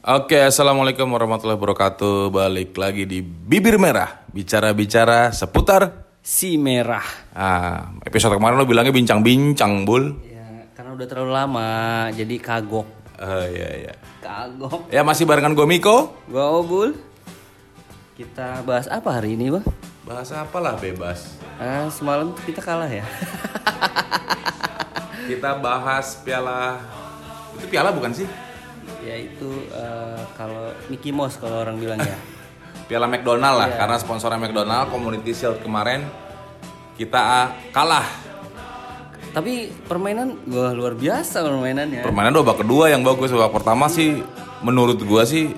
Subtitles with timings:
[0.00, 2.32] Oke, assalamualaikum warahmatullahi wabarakatuh.
[2.32, 6.08] Balik lagi di Bibir Merah, bicara-bicara seputar.
[6.24, 7.04] Si merah.
[7.36, 10.16] Ah, episode kemarin lo bilangnya bincang-bincang, bul.
[10.24, 11.68] Ya, karena udah terlalu lama,
[12.16, 12.88] jadi kagok.
[13.20, 13.94] Oh iya iya.
[14.24, 14.88] Kagok.
[14.88, 16.16] Ya masih barengan gue Miko.
[16.32, 16.96] Gua Obul.
[18.16, 19.68] Kita bahas apa hari ini, Bang?
[20.08, 21.36] Bahasa apalah bebas.
[21.60, 23.04] Ah, semalam kita kalah ya.
[25.28, 26.80] Kita bahas piala.
[27.60, 28.48] Itu piala bukan sih?
[29.00, 32.16] Ya itu eh, kalau Mickey Mouse kalau orang bilang ya.
[32.88, 33.78] Piala McDonald lah, Iya.
[33.78, 36.02] karena sponsornya McDonald Community Shield kemarin
[36.96, 38.02] kita ah, kalah.
[39.30, 42.02] Tapi permainan gua luar biasa permainannya.
[42.02, 44.18] Permainan babak kedua yang bagus, babak pertama sih
[44.60, 45.54] menurut gua sih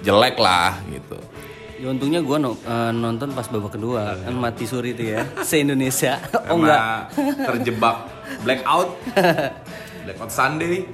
[0.00, 1.20] jelek lah gitu.
[1.76, 5.20] Ya, untungnya gua no- eh, nonton pas babak kedua kan mati suri itu ya.
[5.48, 6.16] Se Indonesia.
[6.48, 7.12] oh enggak.
[7.44, 7.96] terjebak
[8.40, 8.88] blackout,
[10.08, 10.88] blackout Sunday.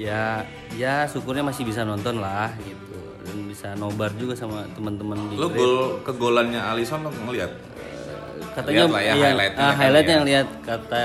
[0.00, 2.96] Ya, ya syukurnya masih bisa nonton lah gitu.
[3.20, 5.56] Dan bisa nobar juga sama teman-teman di Lu Grade.
[5.56, 7.52] gol kegolannya Alisson lo ngeliat?
[8.50, 10.16] katanya Lihat lah ya iya, highlightnya ah, kan highlightnya ya.
[10.16, 11.04] yang lihat kata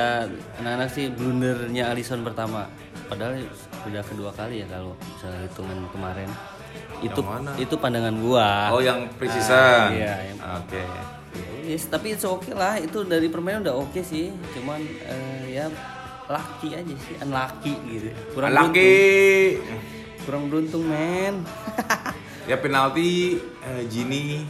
[0.57, 2.66] anak-anak sih blundernya Alisson pertama
[3.05, 3.38] padahal
[3.85, 6.29] sudah kedua kali ya kalau misalnya hitungan kemarin
[7.03, 7.51] itu mana?
[7.55, 9.93] itu pandangan gua Oh yang preseason.
[9.93, 10.81] iya, yang- Oke.
[11.61, 15.66] Yes, tapi itu oke lah itu dari permainan udah oke sih cuman eh, ya
[16.25, 18.71] lucky aja sih unlucky gitu kurang Laki.
[18.71, 19.81] beruntung
[20.25, 21.35] kurang beruntung men
[22.45, 24.45] Ya penalti eh, Gini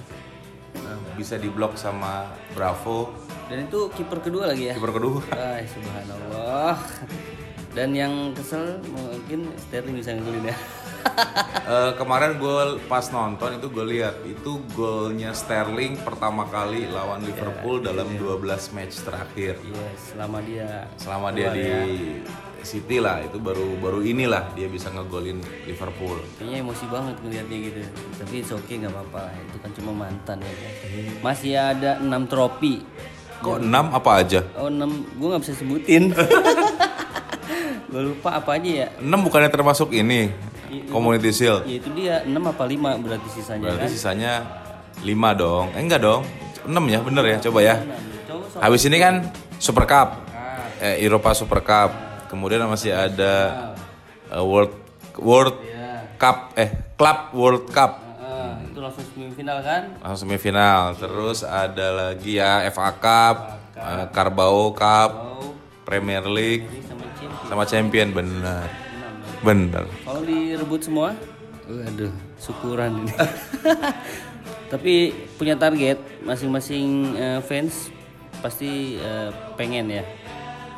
[0.75, 5.21] eh, bisa diblok sama Bravo dan itu kiper kedua lagi ya kiper kedua.
[5.37, 6.81] Ay, subhanallah.
[7.77, 10.57] Dan yang kesel mungkin Sterling bisa ngegolin ya.
[11.65, 17.81] Eh, kemarin gue pas nonton itu gue lihat itu golnya Sterling pertama kali lawan Liverpool
[17.81, 19.57] dalam 12 match terakhir.
[19.65, 21.65] yes, selama dia Selama dia di
[22.61, 26.17] City lah itu baru baru inilah dia bisa ngegolin Liverpool.
[26.37, 27.79] kayaknya emosi banget ngeliatnya gitu.
[28.21, 29.23] Tapi it's okay nggak apa-apa.
[29.49, 30.49] Itu kan cuma mantan ya.
[30.53, 30.73] kan.
[31.21, 32.81] Masih ada 6 trofi.
[33.41, 34.41] Kok 6 apa aja?
[34.57, 36.03] Oh 6, gue nggak bisa sebutin.
[37.95, 38.87] gue lupa apa aja ya.
[38.99, 40.27] 6 bukannya termasuk ini
[40.91, 41.63] Community Shield.
[41.63, 43.91] Ya itu dia 6 apa 5 berarti sisanya Berarti kan.
[43.95, 44.33] sisanya
[44.99, 45.07] 5
[45.39, 45.65] dong.
[45.71, 46.27] Eh enggak dong.
[46.67, 47.37] 6 ya, bener ya.
[47.39, 47.75] Coba ya.
[48.59, 49.31] Habis ini kan
[49.63, 50.27] Super Cup.
[50.83, 51.95] Eh Eropa Super Cup.
[52.27, 53.71] Kemudian masih ada
[54.27, 54.75] eh, World
[55.15, 56.03] World Ya.
[56.19, 58.03] Cup eh Club World Cup.
[58.75, 59.81] Itu langsung semifinal kan?
[60.03, 60.99] Langsung semifinal.
[60.99, 63.35] Terus ada lagi ya FA Cup,
[63.71, 65.11] eh, Carabao Cup,
[65.87, 66.67] Premier League
[67.45, 68.67] sama Champion bener.
[69.45, 69.83] Bener.
[70.05, 71.13] Kalau direbut semua,
[71.69, 73.13] waduh, syukuran ini.
[74.73, 77.93] Tapi punya target masing-masing eh, fans
[78.41, 80.03] pasti eh, pengen ya.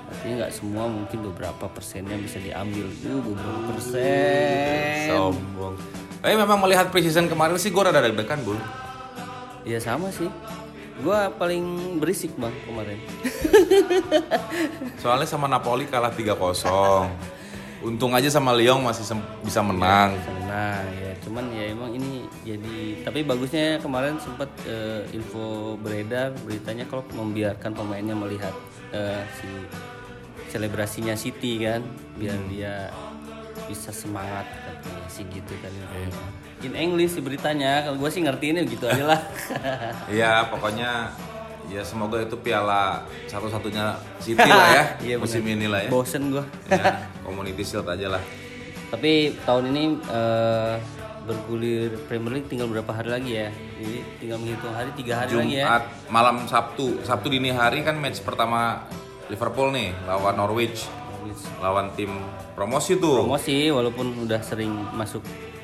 [0.07, 2.87] Artinya nggak semua mungkin beberapa persennya bisa diambil.
[3.03, 5.11] Uh, beberapa persen.
[5.11, 5.75] Sombong.
[6.23, 8.55] Tapi memang melihat preseason kemarin sih gue rada deg-degan, Bul.
[9.67, 10.31] Ya sama sih.
[11.01, 12.99] Gua paling berisik bang kemarin.
[15.01, 16.37] Soalnya sama Napoli kalah 3-0.
[17.85, 19.05] Untung aja sama Lyon masih
[19.45, 20.17] bisa menang.
[20.25, 26.89] Senang ya, cuman ya emang ini jadi tapi bagusnya kemarin sempat eh, info beredar beritanya
[26.89, 28.53] kalau membiarkan pemainnya melihat
[28.89, 29.49] eh, si
[30.49, 31.85] selebrasinya City kan,
[32.17, 32.89] biar dia
[33.69, 34.47] bisa semangat
[35.07, 35.71] sih gitu kan.
[36.61, 39.21] In English beritanya, kalau gue sih ngertiinnya gitu aja lah.
[40.15, 41.13] Iya, pokoknya
[41.67, 43.91] ya semoga itu piala satu-satunya
[44.23, 45.89] City lah ya Iya, musim ini lah ya.
[45.91, 46.43] Bosen gue.
[46.71, 47.05] ya.
[47.21, 48.23] Community Shield aja lah.
[48.87, 50.75] Tapi tahun ini eh,
[51.27, 53.51] bergulir Premier League tinggal berapa hari lagi ya?
[53.51, 55.65] Jadi tinggal menghitung hari tiga hari lagi ya.
[55.67, 58.87] Jumat malam Sabtu, Sabtu dini hari kan match pertama
[59.27, 60.87] Liverpool nih lawan Norwich,
[61.57, 62.11] lawan tim
[62.53, 63.23] promosi tuh.
[63.23, 65.21] promosi walaupun udah sering masuk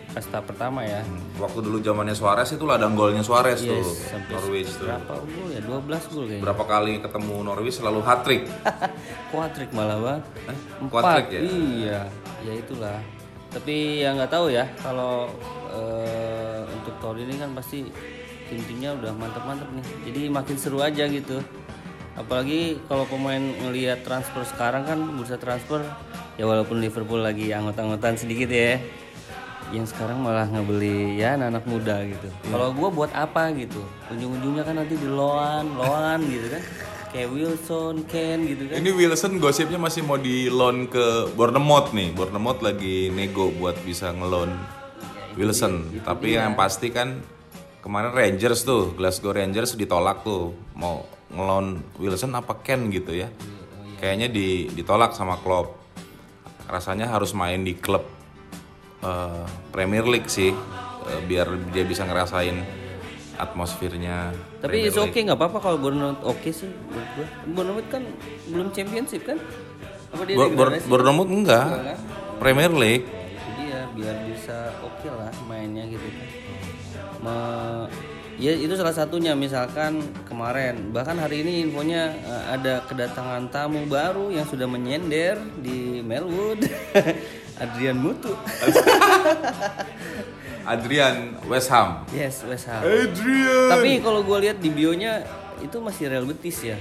[0.09, 1.01] kasta pertama ya.
[1.35, 4.85] Waktu dulu zamannya Suarez itu ladang golnya Suarez tuh Yes, sampai Norwich tuh.
[4.85, 5.61] berapa gol ya?
[5.65, 6.43] 12 gol kayaknya.
[6.45, 8.45] Berapa kali ketemu Norwich selalu hat trick.
[9.29, 10.21] kuatrik malah bang.
[10.45, 11.01] Eh, empat.
[11.01, 11.39] Quadrick ya?
[11.41, 11.99] iya
[12.41, 12.97] ya itulah.
[13.49, 15.25] Tapi ya nggak tahu ya kalau
[15.73, 17.81] eh, untuk tahun ini kan pasti
[18.45, 19.85] tim-timnya udah mantap-mantap nih.
[20.13, 21.41] Jadi makin seru aja gitu
[22.13, 25.81] apalagi kalau pemain ngelihat transfer sekarang kan bursa transfer
[26.37, 28.77] ya walaupun Liverpool lagi anggot-anggotan sedikit ya
[29.73, 32.29] yang sekarang malah ngebeli ya anak-anak muda gitu.
[32.45, 33.81] Kalau gua buat apa gitu?
[34.13, 36.63] Ujung-ujungnya kan nanti di loan, loan gitu kan.
[37.13, 38.77] Kayak Wilson, Ken gitu kan.
[38.81, 42.13] Ini Wilson gosipnya masih mau di loan ke Bournemouth nih.
[42.13, 44.53] Bournemouth lagi nego buat bisa ngeloan
[45.37, 46.01] Wilson.
[46.05, 47.21] Tapi yang pasti kan
[47.83, 53.27] kemarin Rangers tuh, Glasgow Rangers ditolak tuh mau ngeloan Wilson apa Ken gitu ya.
[53.99, 55.83] Kayaknya di, ditolak sama Klopp.
[56.71, 58.07] Rasanya harus main di klub
[59.03, 60.55] eh, Premier League sih
[61.03, 62.55] Eh, biar dia bisa ngerasain
[63.35, 64.31] atmosfernya.
[64.63, 67.27] Tapi it's okay nggak apa-apa kalau Bournemouth oke sih menurut gua.
[67.43, 68.03] Bournemouth kan
[68.47, 69.37] belum championship kan?
[70.15, 70.35] Apa dia?
[70.87, 71.99] Bournemouth enggak, Enggak kan?
[72.39, 73.03] Premier League.
[73.09, 76.27] Itu dia biar bisa oke lah mainnya gitu kan.
[77.23, 77.87] Me-
[78.35, 80.91] ya itu salah satunya misalkan kemarin.
[80.91, 86.67] Bahkan hari ini infonya eh, ada kedatangan tamu baru yang sudah menyender di Melwood.
[87.63, 88.33] Adrian Mutu.
[90.63, 92.07] Adrian West Ham.
[92.15, 92.81] yes West Ham.
[92.83, 93.67] Adrian.
[93.67, 95.23] tapi kalau gue lihat di bionya
[95.59, 96.79] itu masih Real Betis ya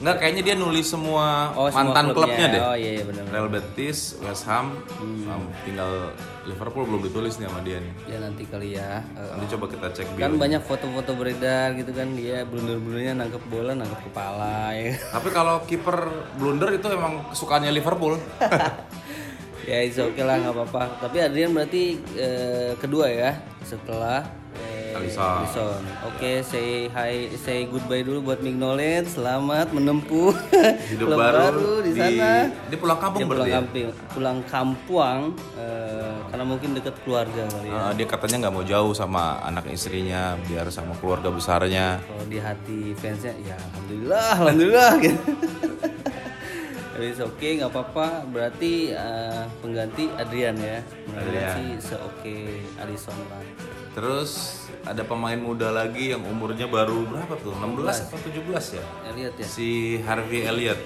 [0.00, 2.60] Enggak, kayaknya dia nulis semua Oh, semua mantan klubnya deh.
[2.62, 6.08] oh iya iya benar Real Betis, West Ham, um, tinggal
[6.42, 7.92] Liverpool belum ditulis nih sama dia nih.
[8.06, 10.40] ya nanti kali ya Eh, Nanti coba kita cek kan bio.
[10.40, 15.98] banyak foto-foto beredar gitu kan dia blunder-blundernya nangkep bola nangkep kepala ya Tapi kalau kiper
[16.34, 18.16] blunder itu emang kesukaannya Liverpool.
[19.62, 21.82] ya it's okay lah nggak apa-apa tapi Adrian berarti
[22.16, 24.24] eh, kedua ya setelah
[25.00, 25.36] Alisson.
[25.40, 25.80] Alisson.
[26.04, 30.36] oke say hi say goodbye dulu buat Mignolet selamat menempuh
[30.92, 33.58] Hidup klub baru, di sana Dia pulang kampung dia pulang berarti ya?
[33.58, 35.20] kampung pulang kampuang
[35.54, 39.64] eh, karena mungkin dekat keluarga kali ya Uh, dia katanya nggak mau jauh sama anak
[39.66, 41.96] istrinya biar sama keluarga besarnya.
[41.98, 45.20] kalau di hati fansnya ya alhamdulillah alhamdulillah gitu
[46.90, 51.54] Tapi it's okay nggak apa-apa berarti eh, pengganti Adrian ya Adrian.
[51.56, 52.38] sih seoke
[52.76, 53.40] Alisson lah
[53.90, 57.52] Terus ada pemain muda lagi yang umurnya baru berapa tuh?
[57.52, 58.84] 16 atau 17 ya?
[59.12, 59.68] lihat ya Si
[60.00, 60.80] Harvey Elliott.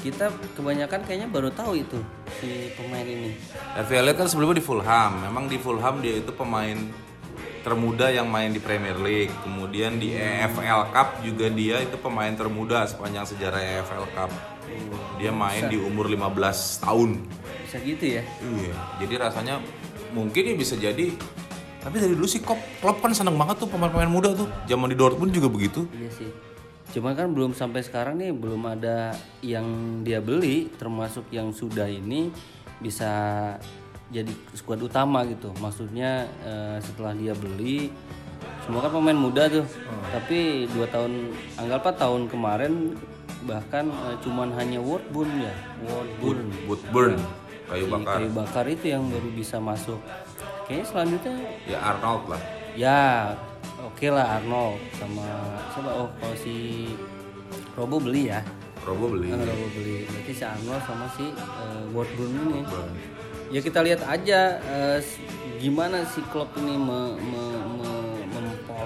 [0.00, 1.96] kita kebanyakan kayaknya baru tahu itu
[2.36, 3.32] si pemain ini
[3.72, 5.12] Harvey Elliott kan sebelumnya di Fulham.
[5.24, 6.76] Memang di Fulham dia itu pemain
[7.64, 9.32] termuda yang main di Premier League.
[9.40, 14.28] Kemudian di EFL Cup juga dia itu pemain termuda sepanjang sejarah EFL Cup.
[15.16, 17.10] Dia main di umur 15 tahun.
[17.64, 19.56] bisa gitu ya Iya, jadi rasanya
[20.12, 21.16] mungkin ya bisa jadi
[21.84, 24.48] tapi dari dulu sih Klopp, Klopp kan seneng banget tuh pemain-pemain muda tuh.
[24.64, 25.84] Zaman di Dortmund juga begitu.
[25.92, 26.32] iya sih.
[26.96, 29.66] Cuman kan belum sampai sekarang nih belum ada yang
[30.00, 32.32] dia beli termasuk yang sudah ini
[32.80, 33.12] bisa
[34.08, 35.52] jadi skuad utama gitu.
[35.60, 37.92] Maksudnya eh, setelah dia beli
[38.64, 39.66] semua kan pemain muda tuh.
[40.08, 42.96] Tapi dua tahun anggaplah tahun kemarin
[43.44, 45.52] bahkan eh, cuman hanya Woodburn ya.
[45.84, 47.14] Woodburn Woodburn,
[47.68, 48.14] kayu Si bakar.
[48.16, 50.00] kayu bakar itu yang baru bisa masuk
[50.64, 51.34] kayaknya selanjutnya?
[51.64, 52.42] Ya Arnold lah.
[52.74, 53.00] ya
[53.80, 55.26] oke lah Arnold sama
[55.70, 55.90] siapa?
[55.92, 56.54] Oh kalau si
[57.72, 58.40] Robo beli ya.
[58.82, 59.30] Robo beli.
[59.30, 60.04] kan Robo beli.
[60.04, 62.60] Berarti si Arnold sama si uh, Wardburn ini.
[63.48, 65.20] Ya kita lihat aja eh, s-
[65.56, 67.93] gimana si Klopp ini me- me- me-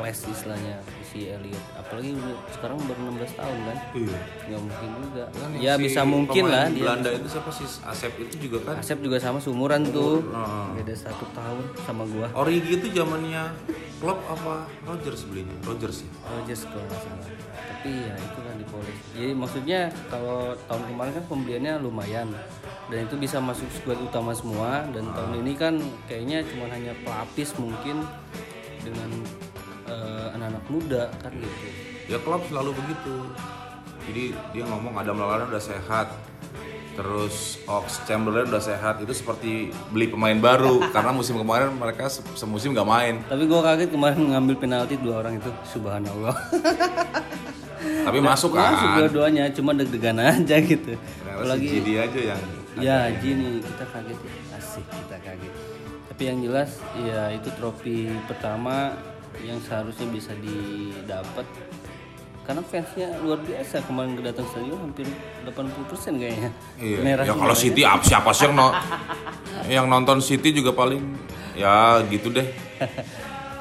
[0.09, 0.75] mempoles istilahnya
[1.05, 4.19] si Elliot apalagi udah sekarang baru 16 tahun kan Iya.
[4.49, 7.67] nggak mungkin juga Kan ya si bisa mungkin lah dia Belanda itu siapa sih?
[7.85, 8.75] Asep itu juga kan.
[8.81, 10.67] Asep juga sama seumuran tuh Heeh.
[10.81, 13.53] beda satu tahun sama gua Origi itu zamannya
[13.99, 15.53] Klopp apa Rogers belinya?
[15.67, 16.11] Rogers ya.
[16.31, 17.29] Rogers kalau nggak salah
[17.69, 22.29] tapi ya itu kan dipoles jadi maksudnya kalau tahun kemarin kan pembeliannya lumayan
[22.89, 25.75] dan itu bisa masuk skuad utama semua dan tahun ini kan
[26.11, 28.03] kayaknya cuma hanya pelapis mungkin
[28.83, 29.11] dengan
[30.49, 31.67] anak-anak muda kan gitu
[32.09, 33.15] Ya Klopp selalu begitu.
[34.03, 36.09] Jadi dia ngomong Adam Lallana udah sehat.
[36.95, 38.99] Terus Ox Chamberlain udah sehat.
[38.99, 43.15] Itu seperti beli pemain baru karena musim kemarin mereka se- semusim nggak main.
[43.23, 46.33] tapi gua kaget kemarin ngambil penalti dua orang itu subhanallah
[48.09, 48.97] Tapi masuk masuk kan.
[48.99, 52.43] dua-duanya cuma deg-degan aja gitu Ternyata si apalagi GD aja yang
[52.79, 55.53] Ya Ji kita kaget ya asik kita kaget.
[56.09, 58.97] Tapi yang jelas ya itu trofi pertama
[59.41, 61.47] yang seharusnya bisa didapat
[62.43, 65.05] karena fansnya luar biasa kemarin kedatang stadion hampir
[65.45, 66.99] 80% kayaknya Iya.
[66.99, 68.77] merah ya kalau City apa siapa sih yang no-
[69.69, 71.05] yang nonton City juga paling
[71.53, 72.49] ya gitu deh.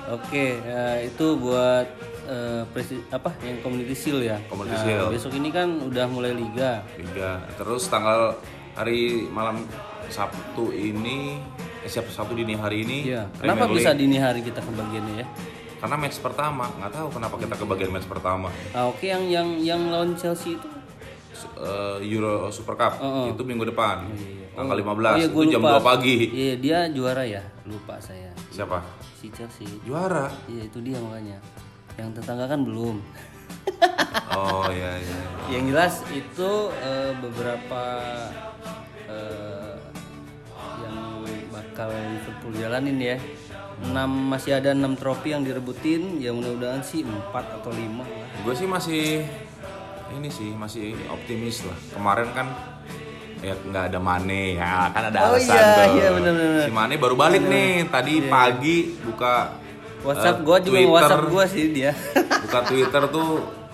[0.09, 1.83] oke ya, itu buat
[2.25, 5.09] eh, presi- apa yang community shield ya Community Nah, Shield.
[5.11, 7.43] besok ini kan udah mulai liga Liga.
[7.55, 8.39] Terus tanggal
[8.71, 9.67] hari malam
[10.07, 11.43] Sabtu ini
[11.77, 13.27] eh siapa Sabtu dini hari ini Iya.
[13.35, 15.27] Kenapa bisa dini hari kita kebagiannya ya
[15.87, 19.81] karena match pertama nggak tahu kenapa kita kebagian match pertama ah, oke yang yang yang
[19.87, 20.67] lawan Chelsea itu
[21.55, 22.99] eh, Euro Super Cup
[23.31, 24.03] itu minggu depan
[24.51, 25.79] tanggal 15 Oh iya, itu jam lupa.
[25.79, 27.39] 2 pagi Iya, dia juara ya.
[27.63, 28.35] Lupa saya.
[28.49, 28.83] siapa
[29.15, 29.63] Si Chelsea.
[29.81, 31.37] juara Iya, itu dia makanya.
[31.93, 32.97] Yang tetangga kan belum.
[34.35, 37.83] oh iya iya Yang jelas itu eh, beberapa
[39.05, 39.77] eh,
[40.81, 40.97] yang
[41.47, 43.17] bakal Liverpool jalanin ya.
[43.77, 48.07] 6 masih ada 6 trofi yang direbutin, ya mudah-mudahan sih 4 atau 5 lah.
[48.41, 49.03] gue sih masih
[50.09, 52.47] ini sih masih optimis lah kemarin kan
[53.37, 55.87] ya nggak ada Mane ya kan ada Oh alasan iya, tuh.
[55.93, 56.63] iya, bener-bener.
[56.63, 59.53] si Mane baru balik nih tadi pagi buka
[59.99, 61.91] WhatsApp eh, gua juga Twitter, WhatsApp gua sih dia.
[62.43, 63.29] buka Twitter tuh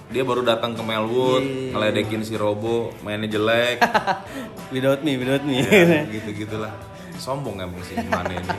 [0.10, 1.72] dia baru datang ke Melwood Iya.
[1.72, 3.80] ngeledekin si Robo mainnya jelek
[4.74, 5.64] without me, without me.
[5.64, 6.74] ya, gitu gitulah
[7.16, 8.50] sombong emang si Mane ini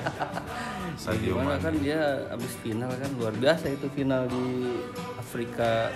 [0.95, 4.79] Sadio Gimana Mane kan dia abis final kan luar biasa itu final di
[5.19, 5.91] Afrika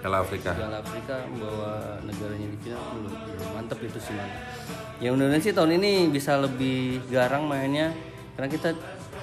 [0.00, 4.28] Piala Afrika Piala Afrika membawa negaranya di final uh, mantep itu sih man.
[5.00, 7.92] Ya mudah-mudahan sih tahun ini bisa lebih garang mainnya
[8.36, 8.76] karena kita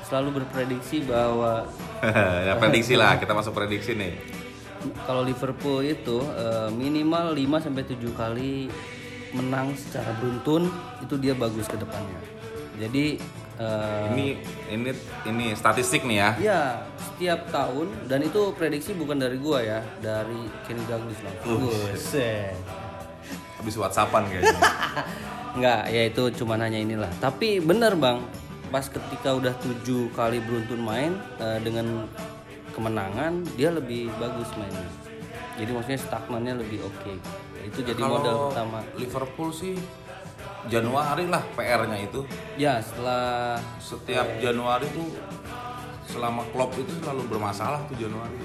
[0.10, 1.70] selalu berprediksi bahwa
[2.48, 4.42] ya prediksi lah kita masuk prediksi nih
[5.06, 8.66] kalau Liverpool itu eh, minimal 5 sampai 7 kali
[9.32, 10.68] menang secara beruntun
[11.00, 12.20] itu dia bagus ke depannya.
[12.82, 13.22] Jadi
[13.62, 14.26] eh, ini
[14.74, 14.90] ini
[15.30, 16.62] ini statistik nih ya ya
[17.22, 21.70] setiap tahun dan itu prediksi bukan dari gua ya, dari Kenny Douglas langsung.
[21.70, 22.58] Buset.
[23.62, 24.58] habis whatsappan kayaknya
[25.54, 27.12] Enggak, ya itu cuma hanya inilah.
[27.22, 28.26] Tapi bener bang,
[28.74, 32.10] pas ketika udah tujuh kali beruntun main eh, dengan
[32.74, 34.90] kemenangan, dia lebih bagus mainnya.
[35.62, 37.14] Jadi maksudnya stagnannya lebih oke.
[37.70, 38.82] Itu jadi modal pertama.
[38.98, 39.78] Liverpool sih
[40.70, 42.22] Januari lah PR-nya itu
[42.60, 45.10] Ya setelah setiap Januari tuh
[46.12, 48.36] selama Klopp itu selalu bermasalah tuh Januari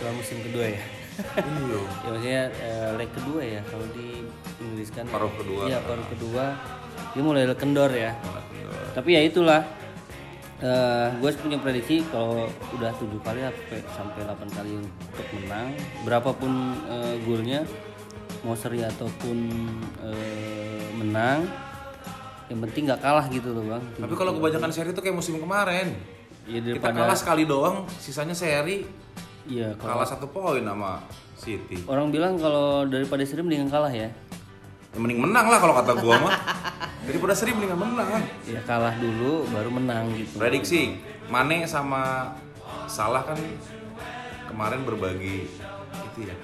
[0.00, 0.80] setelah musim kedua ya.
[0.80, 4.24] iya ya maksudnya eh, leg kedua ya kalau di
[4.64, 5.04] Inggris kan.
[5.12, 6.44] paruh kedua Iya paruh kedua
[7.12, 8.16] dia mulai kendor ya.
[8.96, 9.62] Tapi ya itulah.
[11.24, 12.44] gue punya prediksi kalau
[12.76, 15.72] udah tujuh kali sampai sampai 8 kali untuk menang,
[16.04, 17.64] berapapun eh, golnya,
[18.40, 19.36] mau seri ataupun
[20.00, 21.44] eh, menang,
[22.48, 23.82] yang penting nggak kalah gitu loh bang.
[24.00, 25.94] tapi kalau kebanyakan seri tuh kayak musim kemarin
[26.48, 28.82] Ya kita daripada, kalah sekali doang sisanya seri
[29.46, 30.98] iya kalau kalah satu poin sama
[31.38, 34.10] City orang bilang kalau daripada seri mendingan kalah ya.
[34.90, 36.34] ya, mending menang lah kalau kata gua mah
[37.06, 40.40] daripada seri mendingan menang Ya kalah dulu baru menang gitu.
[40.40, 40.98] prediksi
[41.30, 42.34] Mane sama
[42.90, 43.38] Salah kan
[44.50, 45.46] kemarin berbagi
[46.10, 46.34] itu ya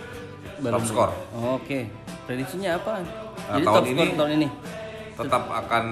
[0.59, 1.89] top score Oh, Oke,
[2.25, 3.01] prediksinya apa?
[3.01, 3.07] Nah,
[3.55, 4.49] Jadi tahun top ini- tahun ini.
[5.15, 5.85] tetap akan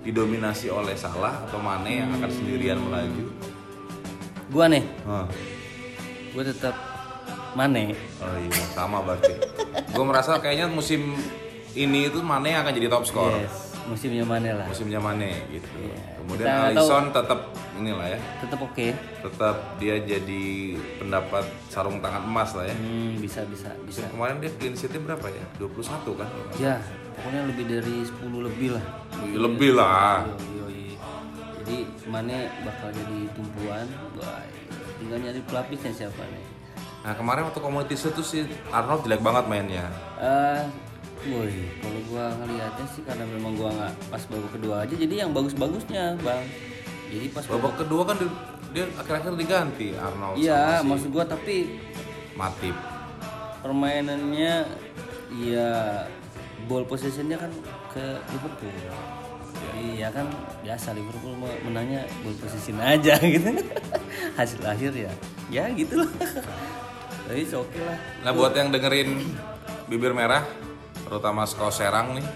[0.00, 3.24] didominasi oleh Salah atau Mane yang akan sendirian melaju.
[4.48, 5.24] Gua nih, Hah.
[6.30, 6.74] gua tetap
[7.54, 7.94] Mane.
[8.18, 9.30] Oh iya, sama berarti.
[9.88, 11.14] Gue merasa kayaknya musim
[11.72, 13.30] ini itu Mane yang akan jadi top skor.
[13.32, 14.66] Yes, musimnya Mane lah.
[14.66, 15.68] Musimnya Mane gitu.
[16.20, 17.40] Kemudian Kita nggak Alisson tetap
[17.74, 18.86] inilah ya, Tetap oke.
[18.96, 20.44] tetap dia jadi
[20.96, 22.74] pendapat sarung tangan emas lah ya.
[22.74, 24.06] Hmm, bisa bisa bisa.
[24.08, 25.44] Kemarin dia clean sheet-nya berapa ya?
[25.58, 26.28] 21 kan?
[26.56, 26.74] Ya,
[27.12, 28.84] pokoknya lebih dari 10 lebih lah.
[29.20, 30.24] Lebih lah.
[30.24, 30.96] Yo, yo, yo.
[31.60, 31.76] Jadi
[32.08, 33.84] Mane bakal jadi tumpuan.
[34.16, 34.40] Wah,
[34.96, 36.44] tinggal nyari pelapisnya siapa nih?
[37.04, 39.84] Nah kemarin waktu community shield tuh si Arnold jelek banget mainnya.
[40.16, 40.60] Eh,
[41.26, 45.30] boy, kalau gua ngelihatnya sih karena memang gua nggak pas babak kedua aja, jadi yang
[45.32, 46.44] bagus-bagusnya, bang.
[47.08, 48.30] Jadi pas babak Babak kedua kan dia,
[48.74, 51.56] dia akhir-akhir diganti Arnold Iya, si maksud gua tapi
[52.34, 52.76] Matip.
[53.62, 54.66] permainannya
[55.40, 55.70] ya
[56.68, 57.48] ball possessionnya kan
[57.88, 58.74] ke Liverpool.
[59.74, 60.28] Iya kan
[60.60, 63.48] biasa Liverpool mau menangnya ball possession aja gitu.
[64.36, 65.12] Hasil akhir ya,
[65.48, 66.10] ya gitu lah.
[67.24, 67.98] Tapi oke lah.
[68.20, 69.24] Nah buat yang dengerin
[69.88, 70.44] bibir merah,
[71.04, 72.26] terutama Sko Serang nih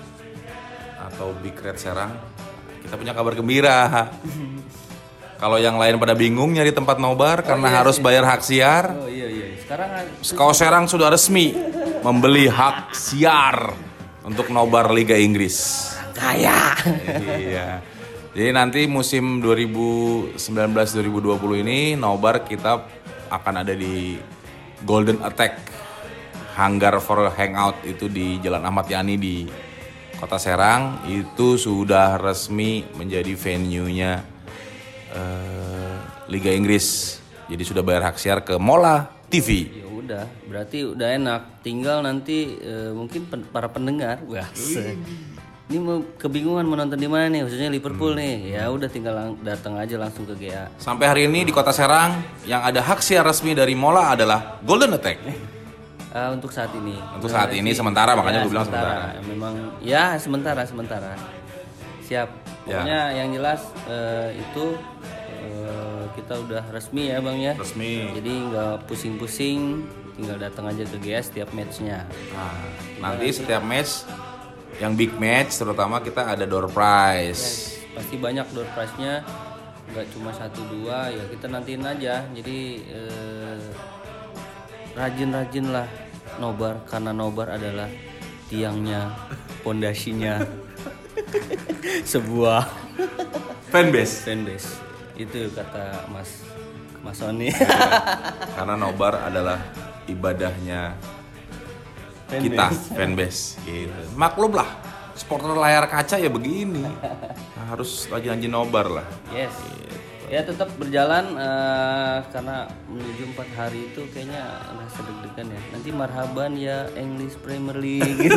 [1.09, 2.13] atau Big Red Serang,
[2.85, 4.13] kita punya kabar gembira.
[5.39, 9.31] Kalau yang lain pada bingung nyari tempat nobar karena harus bayar hak siar, Oh iya
[9.31, 9.55] iya.
[9.63, 11.55] Sekarang Sko Serang sudah resmi
[12.03, 13.71] membeli hak siar
[14.27, 15.95] untuk nobar Liga Inggris.
[16.19, 16.75] kaya.
[17.39, 17.79] iya.
[18.35, 22.83] Jadi nanti musim 2019-2020 ini nobar kita
[23.31, 24.19] akan ada di
[24.83, 25.78] Golden Attack
[26.59, 29.47] Hanggar for Hangout itu di Jalan Ahmad Yani di
[30.19, 34.27] Kota Serang itu sudah resmi menjadi venue-nya
[35.15, 35.95] eh,
[36.27, 37.19] Liga Inggris.
[37.47, 39.71] Jadi sudah bayar hak siar ke Mola TV.
[39.71, 41.63] Ya udah, berarti udah enak.
[41.63, 44.51] Tinggal nanti eh, mungkin pen- para pendengar, wah,
[45.69, 48.59] ini mau kebingungan menonton di mana nih, khususnya Liverpool nih.
[48.59, 50.67] Ya udah tinggal datang aja langsung ke GA.
[50.83, 54.99] Sampai hari ini di Kota Serang yang ada hak siar resmi dari Mola adalah Golden
[54.99, 55.23] Attack.
[56.09, 56.97] Ah, untuk saat ini.
[57.17, 58.95] Untuk saat ini sementara makanya Ya, gue bilang sementara.
[59.29, 61.13] Memang ya sementara sementara.
[62.09, 62.29] Siap.
[62.65, 62.81] Ya.
[62.81, 64.65] Pokoknya yang jelas eh, itu
[65.45, 67.53] eh, kita udah resmi ya bang ya.
[67.61, 68.17] Resmi.
[68.17, 69.85] Jadi nggak pusing-pusing,
[70.17, 72.09] tinggal datang aja ke GA setiap matchnya.
[72.33, 72.57] Nah,
[73.05, 74.09] nanti setiap match
[74.79, 77.75] yang big match terutama kita ada door prize.
[77.99, 79.27] pasti banyak door prize-nya
[79.91, 83.59] nggak cuma satu dua ya kita nantiin aja jadi eh,
[84.99, 85.87] rajin-rajin lah
[86.43, 87.87] nobar karena nobar adalah
[88.51, 89.15] tiangnya,
[89.63, 90.43] pondasinya
[92.13, 92.67] sebuah
[93.71, 94.27] Fanbase.
[94.27, 94.71] fanbase.
[95.15, 96.43] Itu kata Mas
[97.05, 97.55] Mas Sony.
[98.59, 99.63] Karena nobar adalah
[100.11, 100.99] ibadahnya
[102.29, 102.67] kita
[102.99, 103.95] fanbase gitu.
[104.19, 104.67] Maklum lah,
[105.15, 106.83] supporter layar kaca ya begini.
[107.71, 109.07] Harus rajin-rajin nobar lah.
[109.31, 109.55] yes.
[110.29, 114.45] Ya tetap berjalan eh, karena menuju empat hari itu kayaknya
[114.77, 115.61] rasa deg-degan ya.
[115.73, 118.37] Nanti marhaban ya English Premier League gitu.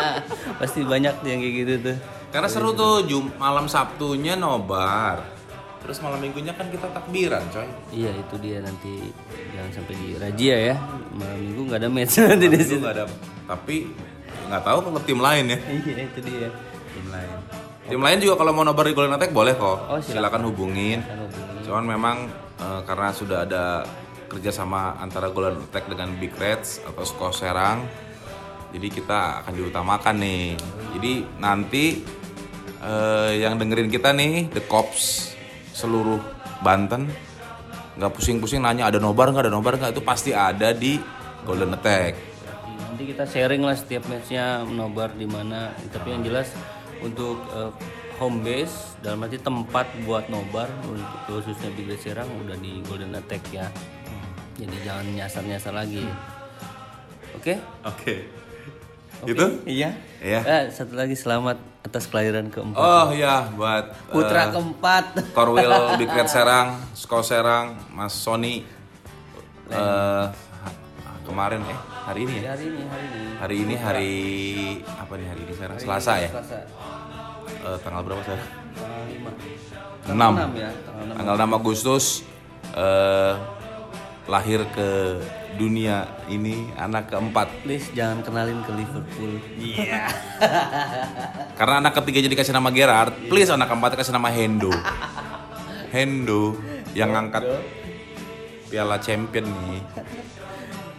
[0.60, 1.96] Pasti banyak yang kayak gitu tuh.
[2.28, 5.24] Karena seru tuh Jum malam Sabtunya nobar.
[5.82, 7.66] Terus malam minggunya kan kita takbiran, coy.
[7.90, 9.10] Iya itu dia nanti
[9.50, 10.76] jangan sampai di Rajia ya.
[11.16, 12.86] Malam minggu nggak ada match nanti di Itu situ.
[12.86, 13.08] ada.
[13.48, 13.88] Tapi
[14.46, 15.58] nggak tahu kalau tim lain ya.
[15.58, 16.48] Iya itu dia.
[16.92, 17.71] Tim lain.
[17.92, 19.78] Tim lain juga kalau mau nobar di Golden Attack boleh kok.
[19.92, 21.04] Oh, silakan hubungin.
[21.04, 21.60] Kan hubungi.
[21.68, 22.16] Cuman memang
[22.56, 23.84] eh, karena sudah ada
[24.32, 27.84] kerjasama antara Golden Attack dengan Big Reds atau Sko Serang,
[28.72, 30.56] jadi kita akan diutamakan nih.
[30.96, 32.00] Jadi nanti
[32.80, 35.36] eh, yang dengerin kita nih, The Cops
[35.76, 36.16] seluruh
[36.64, 37.12] Banten,
[38.00, 40.96] nggak pusing-pusing nanya ada nobar nggak ada nobar nggak itu pasti ada di
[41.44, 42.16] Golden Attack.
[42.88, 45.76] Nanti kita sharing lah setiap matchnya nobar di mana.
[45.92, 46.56] Tapi yang jelas
[47.02, 47.70] untuk eh,
[48.16, 53.12] home base dalam arti tempat buat nobar untuk khususnya Big Red Serang udah di Golden
[53.18, 53.66] Attack ya.
[54.56, 56.06] Jadi jangan nyasar-nyasar lagi.
[57.34, 57.58] Oke?
[57.82, 58.14] Oke.
[59.24, 59.32] Oke?
[59.34, 59.46] Itu?
[59.66, 59.90] Iya.
[60.22, 60.40] Iya.
[60.46, 62.78] Eh, satu lagi selamat atas kelahiran keempat.
[62.78, 65.18] Oh ya buat Putra keempat.
[65.36, 68.62] Korwil Big Red Serang, Sko Serang, Mas Sony.
[69.72, 70.26] eh
[71.24, 72.42] kemarin eh hari ini ya.
[72.54, 73.22] hari ini, hari ini.
[73.38, 74.12] Hari ini hari
[74.86, 75.76] apa nih hari ini sekarang?
[75.78, 76.30] Selasa ya.
[76.30, 76.58] Selasa.
[77.62, 78.48] Eh, tanggal berapa sekarang?
[78.74, 80.10] Tanggal 5.
[80.10, 80.14] 6.
[80.14, 81.18] 6 ya, tanggal 6.
[81.18, 82.04] Tanggal 6 Agustus
[82.72, 83.34] eh
[84.30, 85.18] lahir ke
[85.58, 87.66] dunia ini anak keempat.
[87.66, 89.32] Please jangan kenalin ke Liverpool.
[89.58, 90.08] Iya.
[91.58, 94.70] Karena anak ketiga jadi kasih nama Gerard, please anak keempat kasih nama Hendo.
[95.90, 96.56] Hendo
[96.94, 97.44] yang ngangkat
[98.70, 99.82] Piala Champion nih.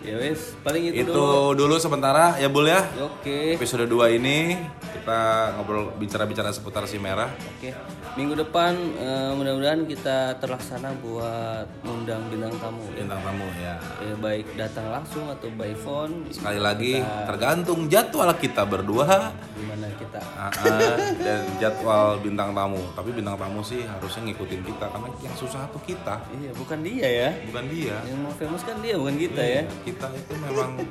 [0.04, 1.56] Ya wes, paling itu, Itu dulu.
[1.58, 2.84] dulu sementara ya Bul ya.
[3.00, 3.56] Oke.
[3.56, 4.60] Episode 2 ini
[4.94, 5.20] kita
[5.56, 7.32] ngobrol bicara-bicara seputar si merah.
[7.50, 7.72] Oke.
[8.14, 12.96] Minggu depan eh, mudah-mudahan kita terlaksana buat ngundang bintang tamu ya.
[13.00, 13.76] Bintang tamu ya.
[14.00, 16.94] Ya, baik datang langsung atau by phone Sekali lagi
[17.26, 20.20] tergantung jadwal kita berdua gimana kita.
[20.38, 22.78] ah, ah, dan jadwal bintang tamu.
[22.94, 27.08] Tapi bintang tamu sih harusnya ngikutin kita karena yang susah tuh kita, Iya, bukan dia
[27.10, 27.30] ya.
[27.50, 27.98] bukan dia.
[28.06, 29.62] Yang mau famous kan dia bukan kita ya.
[29.82, 30.82] Kita itu memang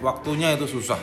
[0.00, 0.98] waktunya itu susah.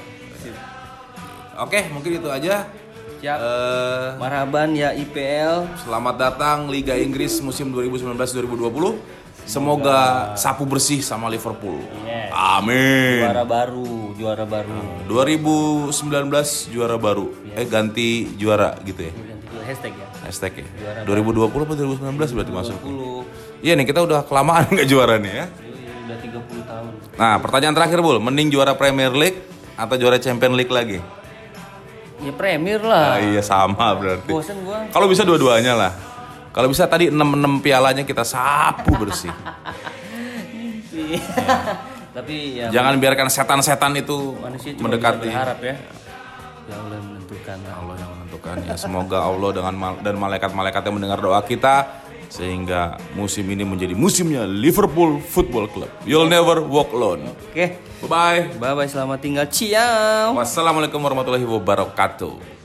[1.58, 2.70] Oke, mungkin itu aja.
[3.18, 3.38] Siap.
[3.42, 5.66] Eh, Marhaban ya IPL.
[5.82, 9.18] selamat datang Liga Inggris musim 2019-2020.
[9.48, 11.80] Semoga sapu bersih sama Liverpool.
[12.04, 12.30] Yes.
[12.36, 13.24] Amin.
[13.24, 15.08] Juara baru, juara baru.
[15.08, 17.32] 2019 juara baru.
[17.56, 19.14] Eh ganti juara gitu ya.
[19.16, 20.08] Ganti hashtag ya.
[20.28, 20.68] Hashtag ya.
[21.08, 22.78] 2020 apa 2019 berarti masuk.
[22.84, 23.66] 20.
[23.66, 25.46] Iya nih kita udah kelamaan nggak juara nih ya.
[27.18, 29.42] Nah pertanyaan terakhir Bul, mending juara Premier League
[29.74, 31.02] atau juara Champion League lagi?
[32.18, 33.14] Ya Premier lah.
[33.14, 34.30] Ah, iya sama berarti.
[34.30, 34.86] Bosen gua.
[34.88, 35.92] Kalau bisa dua-duanya lah.
[36.50, 37.22] Kalau bisa tadi 6-6
[37.60, 39.30] pialanya kita sapu bersih.
[42.18, 45.30] Tapi ya Jangan biarkan setan-setan itu manusia mendekati.
[45.30, 45.76] berharap ya.
[46.68, 47.58] Ya Allah yang menentukan.
[47.64, 48.74] Allah yang menentukan ya.
[48.74, 51.86] Semoga Allah dengan mal- dan malaikat-malaikat yang mendengar doa kita
[52.28, 55.92] sehingga musim ini menjadi musimnya Liverpool Football Club.
[56.04, 57.32] You'll never walk alone.
[57.52, 57.80] Oke.
[58.06, 58.42] Bye bye.
[58.62, 59.46] Bye bye selamat tinggal.
[59.50, 60.38] Ciao.
[60.38, 62.57] Wassalamualaikum warahmatullahi wabarakatuh.